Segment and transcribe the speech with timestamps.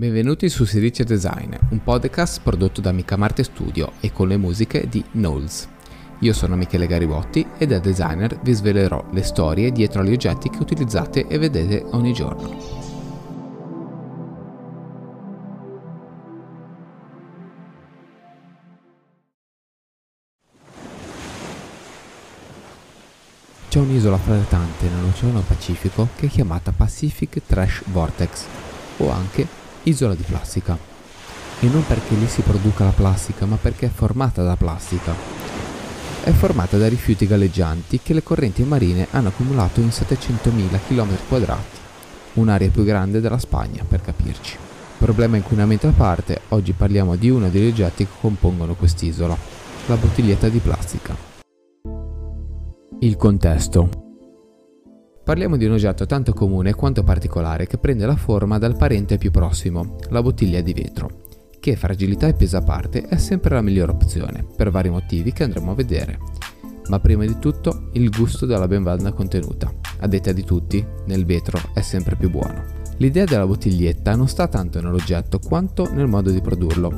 [0.00, 4.38] Benvenuti su Si dice Design, un podcast prodotto da Mica Marte Studio e con le
[4.38, 5.68] musiche di Knowles.
[6.20, 10.56] Io sono Michele Garibotti e da designer vi svelerò le storie dietro agli oggetti che
[10.58, 12.56] utilizzate e vedete ogni giorno.
[23.68, 28.46] C'è un'isola flottante nell'Oceano Pacifico che è chiamata Pacific Trash Vortex
[28.96, 30.76] o anche isola di plastica.
[31.60, 35.14] E non perché lì si produca la plastica, ma perché è formata da plastica.
[36.22, 41.56] È formata da rifiuti galleggianti che le correnti marine hanno accumulato in 700.000 km2,
[42.34, 44.56] un'area più grande della Spagna per capirci.
[44.98, 49.36] Problema inquinamento a parte, oggi parliamo di uno degli oggetti che compongono quest'isola,
[49.86, 51.16] la bottiglietta di plastica.
[53.00, 54.09] Il contesto.
[55.30, 59.30] Parliamo di un oggetto tanto comune quanto particolare che prende la forma dal parente più
[59.30, 61.20] prossimo, la bottiglia di vetro,
[61.60, 65.44] che fragilità e peso a parte è sempre la migliore opzione, per vari motivi che
[65.44, 66.18] andremo a vedere.
[66.88, 69.72] Ma prima di tutto il gusto della benvalda contenuta.
[70.00, 72.64] A detta di tutti, nel vetro è sempre più buono.
[72.96, 76.92] L'idea della bottiglietta non sta tanto nell'oggetto quanto nel modo di produrlo.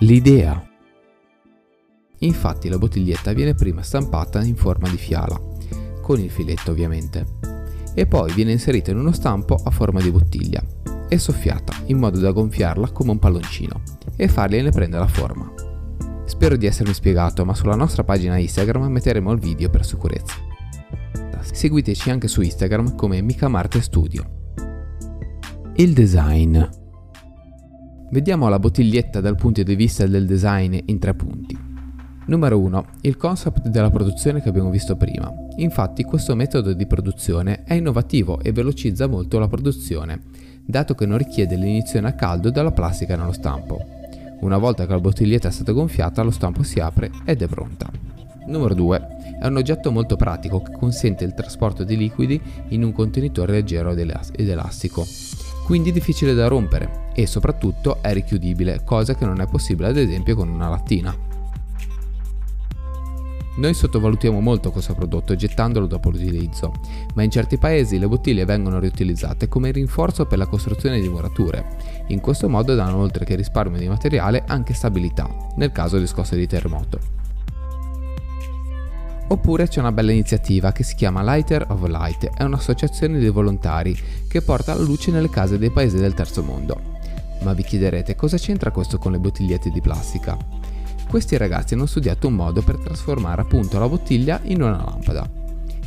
[0.00, 0.62] L'idea
[2.18, 5.40] Infatti la bottiglietta viene prima stampata in forma di fiala,
[6.10, 7.24] con il filetto ovviamente,
[7.94, 10.60] e poi viene inserita in uno stampo a forma di bottiglia
[11.08, 13.80] e soffiata in modo da gonfiarla come un palloncino
[14.16, 15.54] e fargliene prendere la forma.
[16.24, 20.34] Spero di essermi spiegato, ma sulla nostra pagina Instagram metteremo il video per sicurezza.
[21.42, 24.24] Seguiteci anche su Instagram come Micamarte Studio.
[25.76, 26.60] Il design.
[28.10, 31.69] Vediamo la bottiglietta dal punto di vista del design in tre punti.
[32.30, 32.84] Numero 1.
[33.00, 35.34] Il concept della produzione che abbiamo visto prima.
[35.56, 40.22] Infatti questo metodo di produzione è innovativo e velocizza molto la produzione,
[40.64, 43.84] dato che non richiede l'iniezione a caldo della plastica nello stampo.
[44.42, 47.90] Una volta che la bottiglietta è stata gonfiata, lo stampo si apre ed è pronta.
[48.46, 49.08] Numero 2.
[49.40, 53.90] È un oggetto molto pratico che consente il trasporto di liquidi in un contenitore leggero
[53.90, 55.04] ed elastico,
[55.66, 60.36] quindi difficile da rompere e soprattutto è richiudibile, cosa che non è possibile ad esempio
[60.36, 61.29] con una lattina.
[63.60, 66.72] Noi sottovalutiamo molto questo prodotto gettandolo dopo l'utilizzo,
[67.14, 71.76] ma in certi paesi le bottiglie vengono riutilizzate come rinforzo per la costruzione di murature.
[72.06, 76.36] In questo modo danno oltre che risparmio di materiale anche stabilità, nel caso di scosse
[76.36, 76.98] di terremoto.
[79.28, 83.94] Oppure c'è una bella iniziativa che si chiama Lighter of Light, è un'associazione di volontari
[84.26, 86.80] che porta la luce nelle case dei paesi del terzo mondo.
[87.42, 90.59] Ma vi chiederete cosa c'entra questo con le bottigliette di plastica?
[91.10, 95.28] Questi ragazzi hanno studiato un modo per trasformare appunto la bottiglia in una lampada.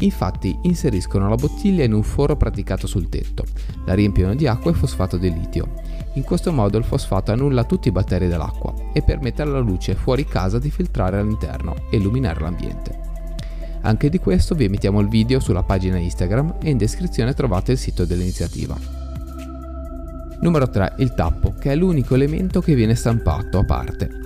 [0.00, 3.44] Infatti inseriscono la bottiglia in un foro praticato sul tetto,
[3.86, 5.72] la riempiono di acqua e fosfato di litio.
[6.16, 10.26] In questo modo il fosfato annulla tutti i batteri dell'acqua e permette alla luce fuori
[10.26, 13.00] casa di filtrare all'interno e illuminare l'ambiente.
[13.80, 17.78] Anche di questo vi emettiamo il video sulla pagina Instagram e in descrizione trovate il
[17.78, 18.76] sito dell'iniziativa.
[20.42, 20.96] Numero 3.
[20.98, 24.25] Il tappo, che è l'unico elemento che viene stampato a parte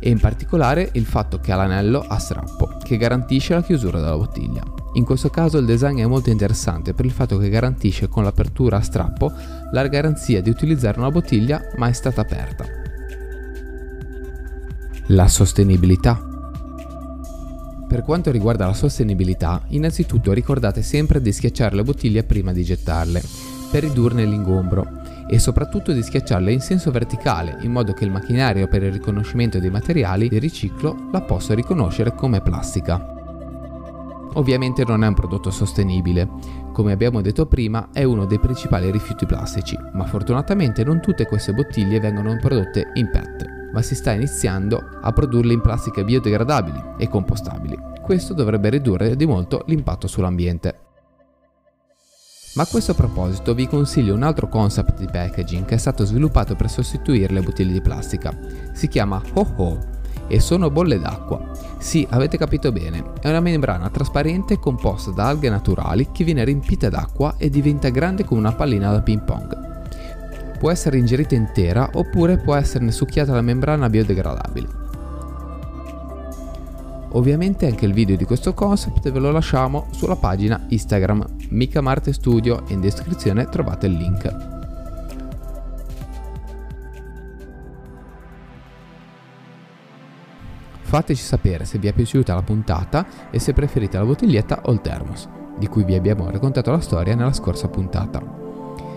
[0.00, 4.16] e in particolare il fatto che ha l'anello a strappo, che garantisce la chiusura della
[4.16, 4.62] bottiglia.
[4.94, 8.78] In questo caso il design è molto interessante per il fatto che garantisce con l'apertura
[8.78, 9.32] a strappo
[9.72, 12.64] la garanzia di utilizzare una bottiglia mai stata aperta.
[15.08, 16.26] La sostenibilità.
[17.86, 23.22] Per quanto riguarda la sostenibilità, innanzitutto ricordate sempre di schiacciare le bottiglie prima di gettarle,
[23.70, 24.99] per ridurne l'ingombro
[25.32, 29.60] e soprattutto di schiacciarle in senso verticale in modo che il macchinario per il riconoscimento
[29.60, 33.14] dei materiali di riciclo la possa riconoscere come plastica.
[34.34, 36.28] Ovviamente non è un prodotto sostenibile,
[36.72, 41.52] come abbiamo detto prima è uno dei principali rifiuti plastici, ma fortunatamente non tutte queste
[41.52, 47.08] bottiglie vengono prodotte in PET, ma si sta iniziando a produrle in plastiche biodegradabili e
[47.08, 47.78] compostabili.
[48.02, 50.89] Questo dovrebbe ridurre di molto l'impatto sull'ambiente.
[52.54, 56.56] Ma a questo proposito vi consiglio un altro concept di packaging che è stato sviluppato
[56.56, 58.36] per sostituire le bottiglie di plastica.
[58.72, 59.78] Si chiama Ho Ho
[60.26, 61.48] e sono bolle d'acqua.
[61.78, 66.88] Sì, avete capito bene, è una membrana trasparente composta da alghe naturali che viene riempita
[66.88, 70.58] d'acqua e diventa grande come una pallina da ping pong.
[70.58, 74.89] Può essere ingerita intera oppure può esserne succhiata la membrana biodegradabile.
[77.12, 82.12] Ovviamente anche il video di questo concept ve lo lasciamo sulla pagina Instagram Mica Marte
[82.12, 84.58] Studio e in descrizione trovate il link.
[90.82, 94.80] Fateci sapere se vi è piaciuta la puntata e se preferite la bottiglietta o il
[94.80, 98.20] thermos, di cui vi abbiamo raccontato la storia nella scorsa puntata.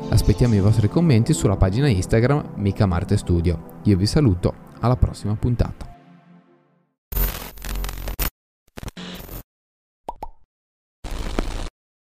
[0.09, 3.79] Aspettiamo i vostri commenti sulla pagina Instagram Mica Marte Studio.
[3.83, 5.92] Io vi saluto, alla prossima puntata.